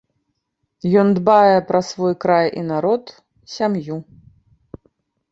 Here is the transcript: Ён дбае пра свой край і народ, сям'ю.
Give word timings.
Ён 1.01 1.07
дбае 1.17 1.57
пра 1.69 1.81
свой 1.89 2.13
край 2.25 2.47
і 2.61 2.63
народ, 2.69 3.03
сям'ю. 3.57 3.97